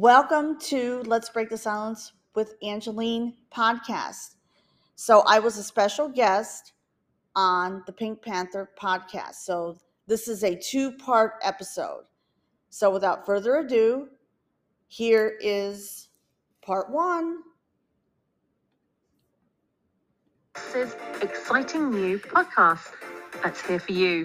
[0.00, 4.36] Welcome to Let's Break the Silence with Angeline podcast.
[4.94, 6.72] So, I was a special guest
[7.36, 9.34] on the Pink Panther podcast.
[9.44, 9.76] So,
[10.06, 12.04] this is a two part episode.
[12.70, 14.08] So, without further ado,
[14.88, 16.08] here is
[16.62, 17.40] part one.
[20.54, 22.90] This is exciting new podcast
[23.42, 24.24] that's here for you.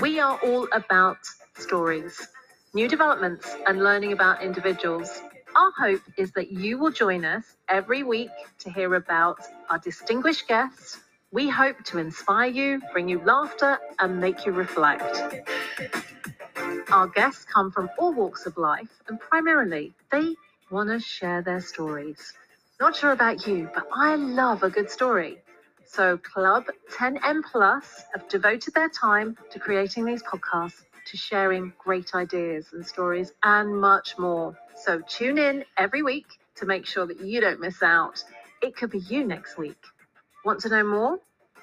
[0.00, 1.18] We are all about
[1.54, 2.20] stories,
[2.74, 5.22] new developments, and learning about individuals.
[5.54, 9.38] Our hope is that you will join us every week to hear about
[9.70, 10.98] our distinguished guests.
[11.32, 15.44] We hope to inspire you, bring you laughter, and make you reflect.
[16.92, 20.34] Our guests come from all walks of life, and primarily, they
[20.70, 22.32] want to share their stories.
[22.80, 25.38] Not sure about you, but I love a good story.
[25.86, 32.14] So, Club 10M Plus have devoted their time to creating these podcasts, to sharing great
[32.14, 34.58] ideas and stories, and much more.
[34.76, 38.22] So, tune in every week to make sure that you don't miss out.
[38.62, 39.82] It could be you next week.
[40.44, 41.18] Want to know more?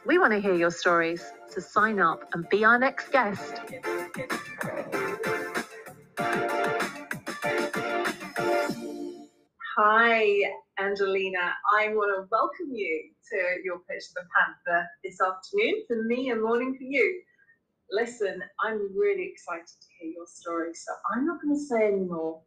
[0.06, 1.24] We want to hear your stories.
[1.50, 3.54] So, sign up and be our next guest.
[9.78, 10.26] Hi,
[10.80, 11.54] Angelina.
[11.80, 16.44] I want to welcome you to your pitch the Panther this afternoon for me and
[16.44, 17.22] morning for you.
[17.92, 22.42] Listen, I'm really excited to hear your story, so I'm not going to say anymore.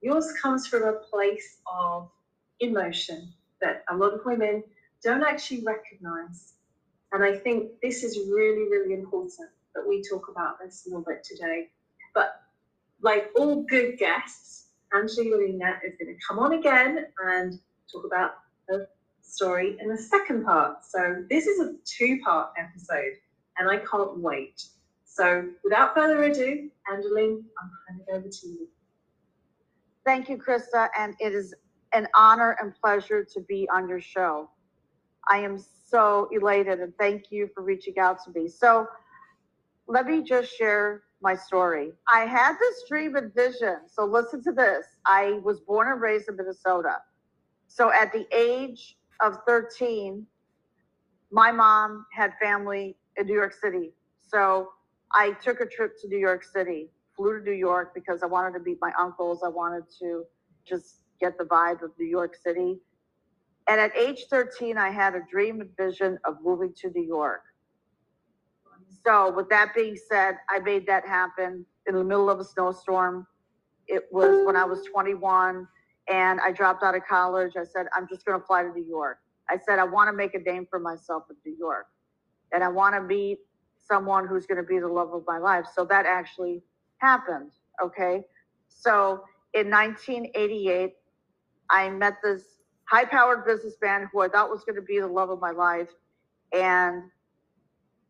[0.00, 2.10] Yours comes from a place of
[2.58, 4.64] emotion that a lot of women
[5.04, 6.54] don't actually recognize.
[7.12, 11.04] And I think this is really, really important that we talk about this a little
[11.06, 11.68] bit today.
[12.12, 12.40] But
[13.00, 17.60] like all good guests, Angelina is going to come on again and
[17.92, 18.32] talk about
[18.66, 18.88] the
[19.22, 20.84] story in the second part.
[20.84, 23.12] So this is a two-part episode,
[23.58, 24.60] and I can't wait.
[25.18, 28.68] So without further ado, Angeline, I'm handing over to you.
[30.04, 31.52] Thank you, Krista, and it is
[31.92, 34.48] an honor and pleasure to be on your show.
[35.28, 38.46] I am so elated and thank you for reaching out to me.
[38.48, 38.86] So,
[39.88, 41.90] let me just share my story.
[42.12, 43.78] I had this dream and vision.
[43.88, 44.86] So listen to this.
[45.04, 46.98] I was born and raised in Minnesota.
[47.66, 50.24] So at the age of 13,
[51.32, 53.94] my mom had family in New York City.
[54.22, 54.68] So
[55.12, 58.58] I took a trip to New York City, flew to New York because I wanted
[58.58, 59.42] to meet my uncles.
[59.44, 60.24] I wanted to
[60.66, 62.78] just get the vibe of New York City.
[63.68, 67.42] And at age 13, I had a dream and vision of moving to New York.
[69.04, 73.26] So with that being said, I made that happen in the middle of a snowstorm.
[73.86, 75.66] It was when I was 21
[76.08, 77.52] and I dropped out of college.
[77.56, 79.18] I said, I'm just going to fly to New York.
[79.48, 81.86] I said, I want to make a name for myself in New York
[82.52, 83.38] and I want to meet
[83.90, 85.66] someone who's going to be the love of my life.
[85.74, 86.62] So that actually
[86.98, 87.50] happened.
[87.82, 88.24] Okay.
[88.68, 89.22] So
[89.54, 90.94] in 1988,
[91.70, 92.42] I met this
[92.84, 95.88] high powered businessman who I thought was going to be the love of my life.
[96.52, 97.04] And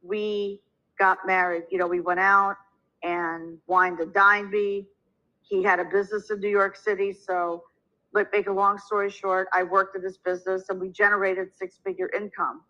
[0.03, 0.61] we
[0.99, 1.65] got married.
[1.71, 2.57] You know, we went out
[3.03, 4.87] and wined and dined me.
[5.43, 7.13] He had a business in New York City.
[7.13, 7.65] So,
[8.15, 11.79] let make a long story short, I worked in this business and we generated six
[11.85, 12.63] figure income.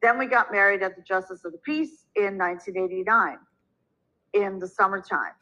[0.00, 3.38] Then we got married at the Justice of the Peace in 1989
[4.32, 5.32] in the summertime.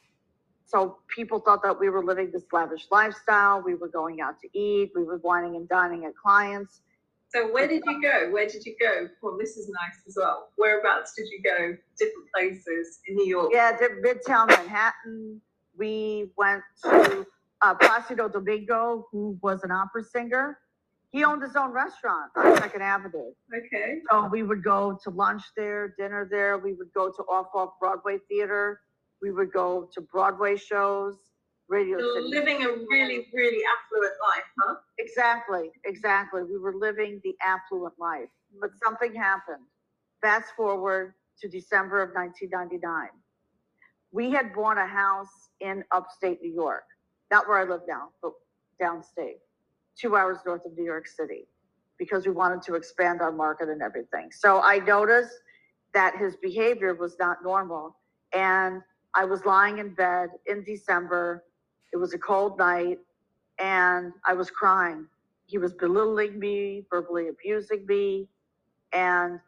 [0.66, 3.62] So people thought that we were living this lavish lifestyle.
[3.62, 4.92] We were going out to eat.
[4.94, 6.80] We were wining and dining at clients.
[7.28, 8.30] So where did you go?
[8.30, 9.08] Where did you go?
[9.20, 10.50] Well, this is nice as well.
[10.56, 11.76] Whereabouts did you go?
[11.98, 13.50] Different places in New York.
[13.52, 15.40] Yeah, Midtown Manhattan.
[15.76, 17.26] We went to
[17.60, 20.58] uh, Placido Domingo, who was an opera singer.
[21.14, 22.56] He owned his own restaurant on oh.
[22.56, 23.30] Second Avenue.
[23.56, 24.00] Okay.
[24.10, 26.58] So we would go to lunch there, dinner there.
[26.58, 28.80] We would go to off off Broadway theater.
[29.22, 31.14] We would go to Broadway shows.
[31.69, 32.28] Radio City.
[32.28, 34.75] living a really, really affluent life, huh?
[34.98, 36.42] Exactly, exactly.
[36.42, 38.28] We were living the affluent life,
[38.60, 39.64] but something happened.
[40.20, 43.08] Fast forward to December of 1999.
[44.12, 46.84] We had bought a house in upstate New York,
[47.31, 48.32] not where I live now, but
[48.78, 49.40] downstate,
[49.99, 51.46] two hours north of New York City,
[51.99, 54.31] because we wanted to expand our market and everything.
[54.32, 55.35] So I noticed
[55.94, 57.96] that his behavior was not normal.
[58.32, 58.82] And
[59.14, 61.44] I was lying in bed in December.
[61.93, 62.99] It was a cold night
[63.58, 65.06] and I was crying.
[65.46, 68.29] He was belittling me, verbally abusing me.
[68.93, 69.38] And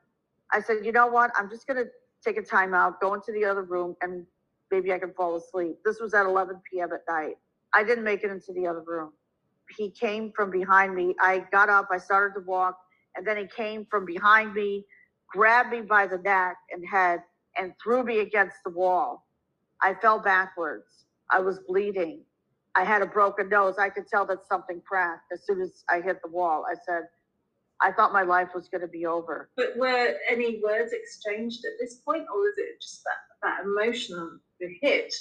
[0.53, 1.33] I said, you know what?
[1.37, 1.91] I'm just going to
[2.25, 4.25] take a time out, go into the other room, and
[4.71, 5.79] maybe I can fall asleep.
[5.85, 6.91] This was at 11 p.m.
[6.93, 7.35] at night.
[7.75, 9.13] I didn't make it into the other room.
[9.77, 11.15] He came from behind me.
[11.21, 12.79] I got up, I started to walk,
[13.17, 14.85] and then he came from behind me,
[15.29, 17.23] grabbed me by the neck and head,
[17.59, 19.27] and threw me against the wall.
[19.83, 21.07] I fell backwards.
[21.31, 22.21] I was bleeding.
[22.75, 23.77] I had a broken nose.
[23.79, 26.65] I could tell that something cracked as soon as I hit the wall.
[26.71, 27.05] I said,
[27.81, 29.51] I thought my life was going to be over.
[29.57, 34.39] But were any words exchanged at this point, or was it just that, that emotional
[34.61, 35.15] hit?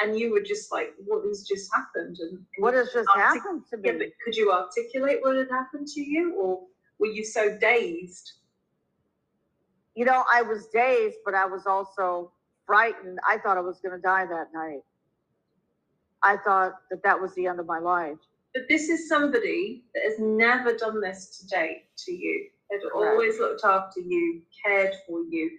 [0.00, 2.18] And you were just like, what has just happened?
[2.20, 3.98] And What has just happened to yeah, me?
[3.98, 6.60] but could you articulate what had happened to you, or
[6.98, 8.32] were you so dazed?
[9.96, 12.32] You know, I was dazed, but I was also
[12.64, 13.18] frightened.
[13.28, 14.82] I thought I was going to die that night.
[16.22, 18.18] I thought that that was the end of my life.
[18.54, 22.48] But this is somebody that has never done this to date to you.
[22.70, 25.50] Had always looked after you, cared for you,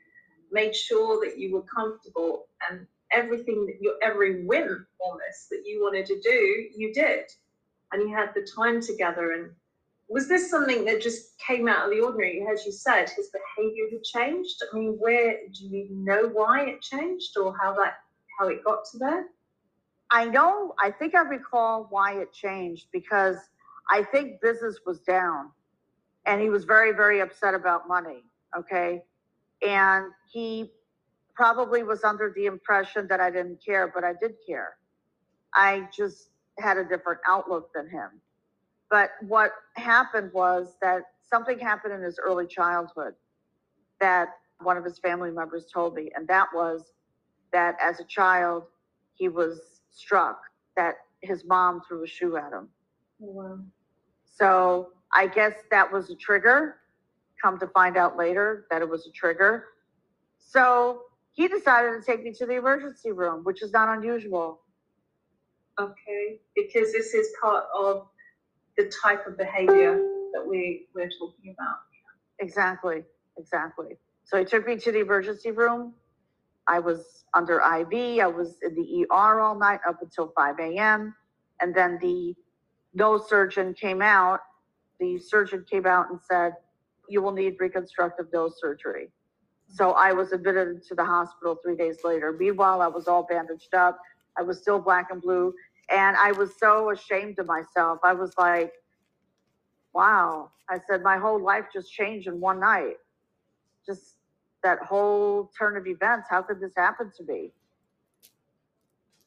[0.51, 5.81] made sure that you were comfortable, and everything that your every whim almost that you
[5.81, 7.25] wanted to do, you did,
[7.91, 9.31] and you had the time together.
[9.31, 9.51] And
[10.09, 12.45] was this something that just came out of the ordinary?
[12.51, 14.61] As you said, his behaviour had changed.
[14.71, 17.95] I mean, where do you know why it changed, or how that
[18.39, 19.25] how it got to there?
[20.11, 23.37] I know, I think I recall why it changed because
[23.91, 25.51] I think business was down
[26.25, 28.23] and he was very, very upset about money.
[28.57, 29.03] Okay.
[29.61, 30.71] And he
[31.39, 34.73] probably was under the impression that I didn't care, but I did care.
[35.55, 38.09] I just had a different outlook than him.
[38.89, 43.13] But what happened was that something happened in his early childhood
[44.01, 44.27] that
[44.61, 46.91] one of his family members told me, and that was
[47.53, 48.63] that as a child,
[49.13, 50.41] he was struck
[50.75, 52.67] that his mom threw a shoe at him.
[53.23, 53.59] Oh, wow.
[54.25, 56.75] So I guess that was a trigger.
[57.41, 59.63] Come to find out later that it was a trigger.
[60.37, 64.61] So he decided to take me to the emergency room, which is not unusual.
[65.79, 68.07] Okay, because this is part of
[68.77, 69.95] the type of behavior
[70.33, 71.77] that we we're talking about.
[72.39, 73.03] Exactly,
[73.37, 73.97] exactly.
[74.25, 75.93] So he took me to the emergency room.
[76.67, 78.19] I was under IV.
[78.21, 81.15] I was in the ER all night up until 5 a.m.
[81.61, 82.35] And then the
[82.93, 84.39] nose surgeon came out.
[84.99, 86.53] The surgeon came out and said,
[87.09, 89.09] You will need reconstructive nose surgery.
[89.71, 92.33] So I was admitted to the hospital three days later.
[92.37, 93.99] Meanwhile, I was all bandaged up.
[94.37, 95.53] I was still black and blue.
[95.91, 97.99] And I was so ashamed of myself.
[98.03, 98.73] I was like,
[99.93, 100.49] wow.
[100.69, 102.95] I said, my whole life just changed in one night.
[103.85, 104.15] Just
[104.63, 106.27] that whole turn of events.
[106.29, 107.51] How could this happen to me?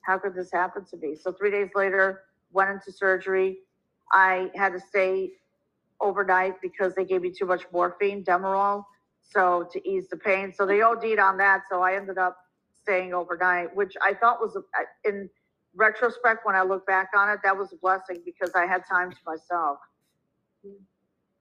[0.02, 1.14] How could this happen to me?
[1.14, 2.22] So three days later,
[2.52, 3.58] went into surgery.
[4.12, 5.30] I had to stay
[6.00, 8.84] overnight because they gave me too much morphine, Demerol,
[9.32, 10.52] so to ease the pain.
[10.52, 11.62] So they OD'd on that.
[11.70, 12.38] So I ended up
[12.82, 15.30] staying overnight, which I thought was, a- in
[15.74, 19.10] retrospect, when I look back on it, that was a blessing because I had time
[19.10, 19.78] to myself.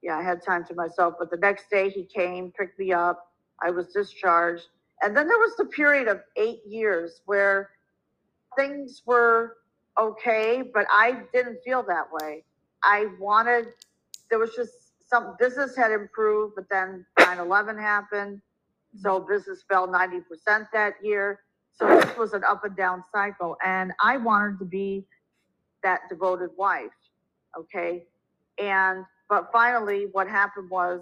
[0.01, 1.15] Yeah, I had time to myself.
[1.19, 3.27] But the next day he came, picked me up.
[3.63, 4.67] I was discharged.
[5.01, 7.71] And then there was the period of eight years where
[8.55, 9.57] things were
[9.99, 12.43] okay, but I didn't feel that way.
[12.83, 13.67] I wanted,
[14.29, 14.71] there was just
[15.07, 18.41] some business had improved, but then 9 11 happened.
[18.99, 19.31] So mm-hmm.
[19.31, 20.21] business fell 90%
[20.73, 21.39] that year.
[21.71, 23.57] So this was an up and down cycle.
[23.65, 25.05] And I wanted to be
[25.83, 26.91] that devoted wife.
[27.57, 28.03] Okay.
[28.59, 31.01] And, but finally, what happened was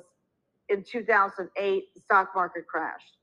[0.69, 3.17] in 2008, the stock market crashed.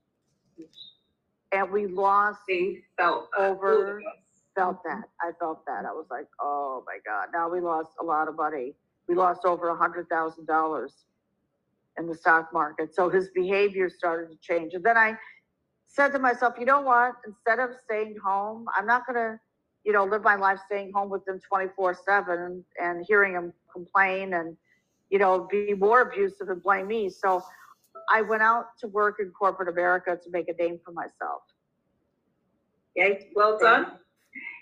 [1.51, 4.01] And we lost, See, felt that, all of Over-
[4.55, 5.03] felt that.
[5.21, 5.85] I felt that.
[5.85, 8.73] I was like, oh my God, now we lost a lot of money.
[9.07, 10.91] We lost over a hundred thousand dollars
[11.97, 12.93] in the stock market.
[12.93, 14.73] So his behavior started to change.
[14.73, 15.17] And then I
[15.85, 17.13] said to myself, you know what?
[17.25, 19.39] Instead of staying home, I'm not gonna,
[19.83, 24.33] you know, live my life staying home with him twenty-four seven and hearing him complain
[24.33, 24.57] and,
[25.09, 27.09] you know, be more abusive and blame me.
[27.09, 27.41] So
[28.11, 31.41] I went out to work in corporate America to make a name for myself.
[32.97, 33.93] Okay, well done.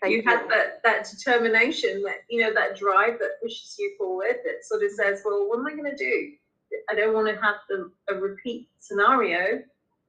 [0.02, 4.38] Thank you had that, that determination, that you know, that drive that pushes you forward.
[4.46, 6.32] That sort of says, "Well, what am I going to do?
[6.90, 9.62] I don't want to have the, a repeat scenario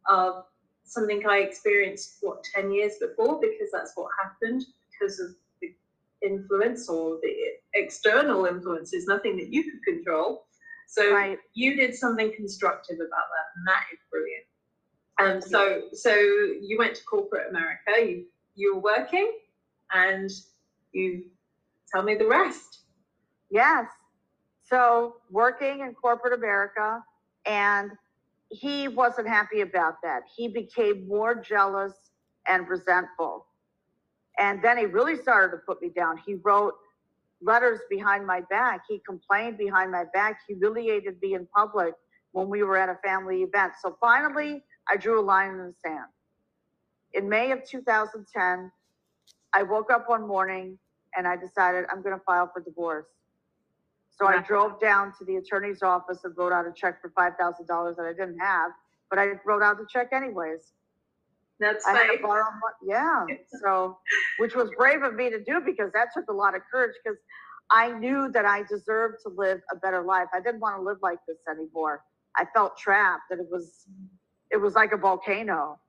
[0.09, 0.45] of
[0.85, 5.75] something I experienced what ten years before, because that's what happened because of the
[6.23, 7.35] influence or the
[7.75, 10.47] external influences, nothing that you could control.
[10.89, 11.39] So Right.
[11.55, 14.45] you did something constructive about that, and that is brilliant.
[15.19, 17.93] Um, so so you went to corporate America.
[17.99, 19.33] You you were working,
[19.93, 20.31] and
[20.93, 21.25] you
[21.93, 22.81] tell me the rest.
[23.51, 23.87] Yes.
[24.69, 27.03] So working in corporate America,
[27.47, 27.93] and
[28.49, 30.23] he wasn't happy about that.
[30.35, 31.95] He became more jealous
[32.49, 33.47] and resentful.
[34.39, 36.19] And then he really started to put me down.
[36.19, 36.75] He wrote
[37.41, 38.83] letters behind my back.
[38.89, 41.95] He complained behind my back, humiliated me in public
[42.33, 43.75] when we were at a family event.
[43.81, 46.07] So finally, I drew a line in the sand.
[47.15, 48.71] In May of 2010,
[49.55, 50.79] I woke up one morning
[51.17, 53.07] and I decided I'm going to file for divorce.
[54.19, 57.35] So I drove down to the attorney's office and wrote out a check for five
[57.39, 58.71] thousand dollars that I didn't have,
[59.11, 60.73] but I wrote out the check anyways.
[61.61, 63.27] That's I had to borrow mon- yeah.
[63.63, 63.99] So,
[64.39, 67.19] which was brave of me to do because that took a lot of courage because
[67.71, 70.29] I knew that I deserved to live a better life.
[70.35, 72.03] I didn't want to live like this anymore.
[72.37, 73.87] I felt trapped that it was,
[74.51, 75.81] it was like a volcano.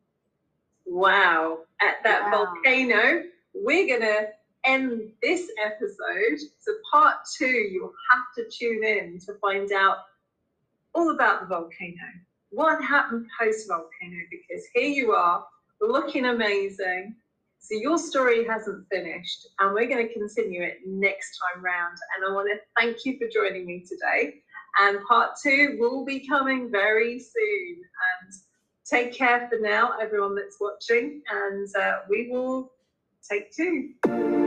[0.86, 1.60] Wow.
[1.82, 2.46] At that Wow.
[2.46, 4.28] volcano, we're going to
[4.68, 6.40] end this episode.
[6.60, 9.98] So, part two, you'll have to tune in to find out
[10.94, 12.08] all about the volcano.
[12.50, 14.22] What happened post volcano?
[14.30, 15.46] Because here you are,
[15.82, 17.16] looking amazing.
[17.60, 21.98] So, your story hasn't finished, and we're going to continue it next time round.
[22.16, 24.42] And I want to thank you for joining me today.
[24.80, 27.82] And part two will be coming very soon.
[28.22, 28.34] And
[28.90, 32.72] take care for now, everyone that's watching, and uh, we will
[33.30, 34.47] take two.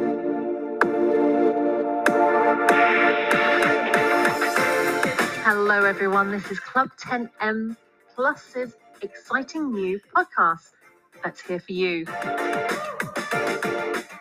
[5.43, 6.31] Hello, everyone.
[6.31, 7.75] This is Club 10M
[8.15, 10.73] Plus's exciting new podcast
[11.25, 12.07] that's here for you.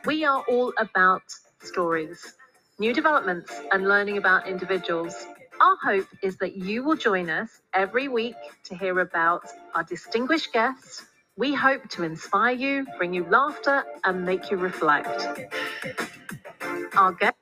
[0.06, 1.24] We are all about
[1.62, 2.36] stories,
[2.80, 5.14] new developments, and learning about individuals.
[5.60, 9.44] Our hope is that you will join us every week to hear about
[9.76, 11.06] our distinguished guests.
[11.36, 15.28] We hope to inspire you, bring you laughter, and make you reflect.
[16.96, 17.39] Our guest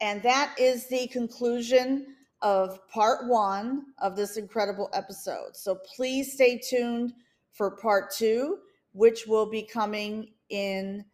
[0.00, 5.54] And that is the conclusion of part one of this incredible episode.
[5.54, 7.12] So please stay tuned
[7.52, 8.58] for part two,
[8.92, 11.04] which will be coming in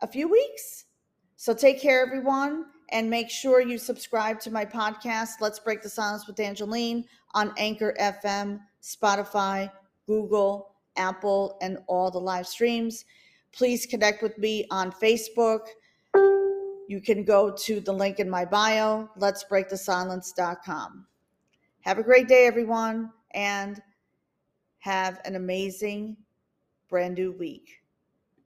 [0.00, 0.84] a few weeks.
[1.36, 5.88] So take care, everyone, and make sure you subscribe to my podcast, Let's Break the
[5.88, 9.70] Silence with Angeline, on Anchor FM, Spotify,
[10.06, 13.04] Google, Apple, and all the live streams.
[13.52, 15.60] Please connect with me on Facebook.
[16.88, 21.06] You can go to the link in my bio, let's break the silence.com.
[21.80, 23.80] Have a great day, everyone, and
[24.78, 26.16] have an amazing
[26.88, 27.81] brand new week.